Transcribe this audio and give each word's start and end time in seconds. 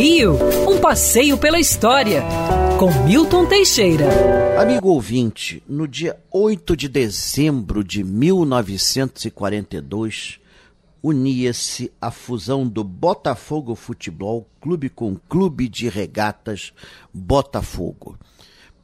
Rio, 0.00 0.32
um 0.66 0.80
passeio 0.80 1.36
pela 1.36 1.60
história, 1.60 2.24
com 2.78 2.90
Milton 3.04 3.44
Teixeira. 3.44 4.06
Amigo 4.58 4.88
ouvinte, 4.88 5.62
no 5.68 5.86
dia 5.86 6.18
8 6.32 6.74
de 6.74 6.88
dezembro 6.88 7.84
de 7.84 8.02
1942, 8.02 10.40
unia-se 11.02 11.92
a 12.00 12.10
fusão 12.10 12.66
do 12.66 12.82
Botafogo 12.82 13.74
Futebol 13.74 14.48
Clube 14.58 14.88
com 14.88 15.16
Clube 15.28 15.68
de 15.68 15.90
Regatas 15.90 16.72
Botafogo. 17.12 18.18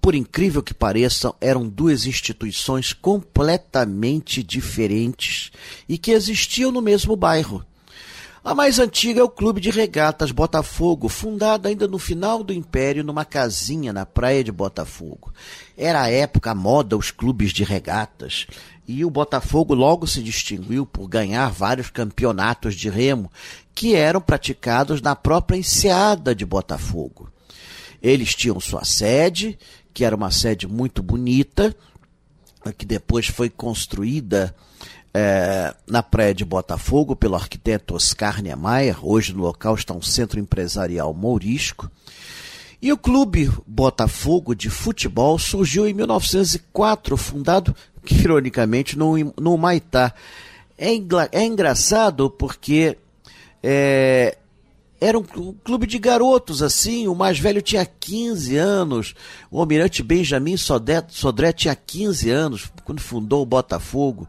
Por 0.00 0.14
incrível 0.14 0.62
que 0.62 0.72
pareça, 0.72 1.34
eram 1.40 1.68
duas 1.68 2.06
instituições 2.06 2.92
completamente 2.92 4.44
diferentes 4.44 5.50
e 5.88 5.98
que 5.98 6.12
existiam 6.12 6.70
no 6.70 6.80
mesmo 6.80 7.16
bairro. 7.16 7.66
A 8.42 8.54
mais 8.54 8.78
antiga 8.78 9.20
é 9.20 9.22
o 9.22 9.28
Clube 9.28 9.60
de 9.60 9.68
Regatas 9.68 10.32
Botafogo, 10.32 11.10
fundado 11.10 11.68
ainda 11.68 11.86
no 11.86 11.98
final 11.98 12.42
do 12.42 12.54
Império 12.54 13.04
numa 13.04 13.22
casinha 13.22 13.92
na 13.92 14.06
praia 14.06 14.42
de 14.42 14.50
Botafogo. 14.50 15.30
Era 15.76 16.00
a 16.00 16.10
época 16.10 16.52
a 16.52 16.54
moda 16.54 16.96
os 16.96 17.10
clubes 17.10 17.52
de 17.52 17.64
regatas, 17.64 18.46
e 18.88 19.04
o 19.04 19.10
Botafogo 19.10 19.74
logo 19.74 20.06
se 20.06 20.22
distinguiu 20.22 20.86
por 20.86 21.06
ganhar 21.06 21.50
vários 21.50 21.90
campeonatos 21.90 22.74
de 22.74 22.88
remo, 22.88 23.30
que 23.74 23.94
eram 23.94 24.22
praticados 24.22 25.02
na 25.02 25.14
própria 25.14 25.58
enseada 25.58 26.34
de 26.34 26.46
Botafogo. 26.46 27.28
Eles 28.02 28.34
tinham 28.34 28.58
sua 28.58 28.86
sede, 28.86 29.58
que 29.92 30.02
era 30.02 30.16
uma 30.16 30.30
sede 30.30 30.66
muito 30.66 31.02
bonita, 31.02 31.76
que 32.78 32.86
depois 32.86 33.26
foi 33.26 33.50
construída 33.50 34.54
é, 35.12 35.74
na 35.86 36.02
praia 36.02 36.34
de 36.34 36.44
Botafogo 36.44 37.16
pelo 37.16 37.34
arquiteto 37.34 37.94
Oscar 37.94 38.42
Niemeyer. 38.42 39.04
Hoje 39.04 39.32
no 39.32 39.42
local 39.42 39.74
está 39.74 39.92
um 39.92 40.02
centro 40.02 40.38
empresarial 40.38 41.12
mourisco. 41.12 41.90
E 42.82 42.92
o 42.92 42.96
Clube 42.96 43.50
Botafogo 43.66 44.54
de 44.54 44.70
Futebol 44.70 45.38
surgiu 45.38 45.86
em 45.86 45.92
1904, 45.92 47.16
fundado, 47.16 47.74
ironicamente, 48.10 48.96
no, 48.96 49.16
no 49.38 49.56
Maitá. 49.58 50.14
É, 50.78 50.92
é 51.32 51.44
engraçado 51.44 52.30
porque 52.30 52.96
é, 53.62 54.38
era 54.98 55.18
um 55.18 55.22
clube 55.22 55.86
de 55.86 55.98
garotos, 55.98 56.62
assim. 56.62 57.06
O 57.06 57.14
mais 57.14 57.38
velho 57.38 57.60
tinha 57.60 57.84
15 57.84 58.56
anos. 58.56 59.14
O 59.50 59.60
almirante 59.60 60.02
Benjamin 60.02 60.56
Sodré, 60.56 61.04
Sodré 61.08 61.52
tinha 61.52 61.74
15 61.74 62.30
anos 62.30 62.72
quando 62.84 63.00
fundou 63.00 63.42
o 63.42 63.46
Botafogo. 63.46 64.26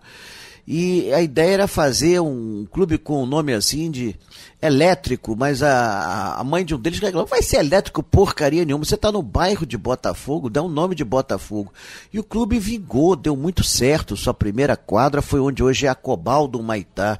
E 0.67 1.11
a 1.13 1.21
ideia 1.21 1.53
era 1.53 1.67
fazer 1.67 2.19
um 2.21 2.65
clube 2.71 2.97
com 2.97 3.23
um 3.23 3.25
nome 3.25 3.53
assim 3.53 3.89
de 3.89 4.15
elétrico, 4.61 5.35
mas 5.35 5.63
a, 5.63 6.35
a 6.35 6.43
mãe 6.43 6.63
de 6.63 6.75
um 6.75 6.79
deles 6.79 6.99
falou: 6.99 7.25
vai 7.25 7.41
ser 7.41 7.57
elétrico 7.57 8.03
porcaria 8.03 8.63
nenhuma, 8.63 8.85
você 8.85 8.95
está 8.95 9.11
no 9.11 9.21
bairro 9.21 9.65
de 9.65 9.77
Botafogo, 9.77 10.49
dá 10.49 10.61
um 10.61 10.69
nome 10.69 10.95
de 10.95 11.03
Botafogo. 11.03 11.73
E 12.13 12.19
o 12.19 12.23
clube 12.23 12.59
vingou, 12.59 13.15
deu 13.15 13.35
muito 13.35 13.63
certo. 13.63 14.15
Sua 14.15 14.33
primeira 14.33 14.77
quadra 14.77 15.21
foi 15.21 15.39
onde 15.39 15.63
hoje 15.63 15.87
é 15.87 15.89
a 15.89 15.95
Cobal 15.95 16.47
do 16.47 16.61
Maitá. 16.61 17.19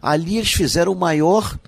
Ali 0.00 0.36
eles 0.36 0.52
fizeram 0.52 0.92
o 0.92 0.96
maior 0.96 1.58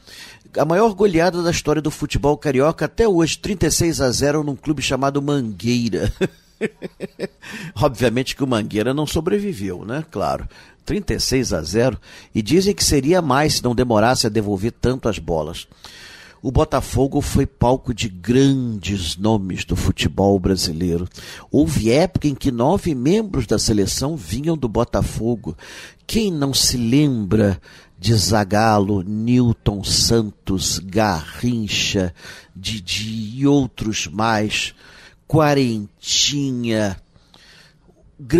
a 0.57 0.65
maior 0.65 0.95
goleada 0.95 1.43
da 1.43 1.51
história 1.51 1.83
do 1.83 1.91
futebol 1.91 2.37
carioca 2.37 2.85
até 2.85 3.09
hoje, 3.09 3.39
36 3.39 4.01
a 4.01 4.11
0 4.11 4.45
num 4.45 4.55
clube 4.55 4.81
chamado 4.83 5.21
Mangueira. 5.21 6.13
Obviamente 7.75 8.35
que 8.37 8.45
o 8.45 8.47
Mangueira 8.47 8.95
não 8.95 9.07
sobreviveu, 9.07 9.85
né? 9.85 10.05
Claro. 10.11 10.49
36 10.85 11.53
a 11.53 11.63
0 11.63 11.99
e 12.35 12.43
dizem 12.43 12.75
que 12.75 12.85
seria 12.85 13.23
mais 13.23 13.55
se 13.55 13.65
não 13.65 13.75
demorasse 13.75 14.27
a 14.27 14.31
devolver 14.31 14.73
tanto 14.73 15.09
as 15.09 15.19
bolas. 15.19 15.67
O 16.43 16.53
Botafogo 16.53 17.23
foi 17.23 17.47
palco 17.47 17.95
de 17.95 18.07
grandes 18.07 19.17
nomes 19.17 19.65
do 19.65 19.75
futebol 19.75 20.39
brasileiro. 20.39 21.09
Houve 21.51 21.91
época 21.91 22.29
em 22.29 22.35
que 22.35 22.53
nove 22.53 22.95
membros 22.95 23.47
da 23.47 23.59
seleção 23.59 24.15
vinham 24.15 24.55
do 24.55 24.69
Botafogo. 24.69 25.57
Quem 26.07 26.31
não 26.31 26.53
se 26.53 26.77
lembra 26.77 27.59
de 27.99 28.15
Zagallo, 28.15 29.03
Newton 29.03 29.83
Santos, 29.83 30.79
Garrincha, 30.81 32.15
Didi 32.55 33.39
e 33.39 33.47
outros 33.47 34.07
mais? 34.07 34.75
Quarentinha, 35.35 36.97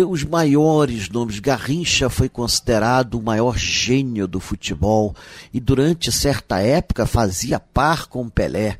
os 0.07 0.23
maiores 0.23 1.09
nomes. 1.09 1.41
Garrincha 1.41 2.09
foi 2.09 2.29
considerado 2.29 3.15
o 3.15 3.21
maior 3.21 3.57
gênio 3.57 4.25
do 4.25 4.39
futebol 4.39 5.13
e 5.53 5.59
durante 5.59 6.09
certa 6.09 6.59
época 6.61 7.05
fazia 7.05 7.59
par 7.59 8.07
com 8.07 8.29
Pelé. 8.29 8.79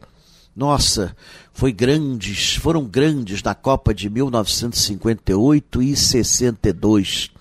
Nossa, 0.56 1.14
foi 1.52 1.74
grandes, 1.74 2.56
foram 2.56 2.86
grandes 2.86 3.44
na 3.44 3.54
Copa 3.54 3.94
de 3.94 4.10
1958 4.10 5.82
e 5.82 5.94
62. 5.94 7.32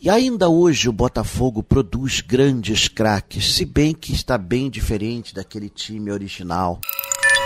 E 0.00 0.08
ainda 0.08 0.48
hoje 0.48 0.88
o 0.88 0.92
Botafogo 0.92 1.60
produz 1.60 2.20
grandes 2.20 2.86
craques, 2.86 3.56
se 3.56 3.64
bem 3.64 3.92
que 3.92 4.12
está 4.12 4.38
bem 4.38 4.70
diferente 4.70 5.34
daquele 5.34 5.68
time 5.68 6.12
original. 6.12 6.80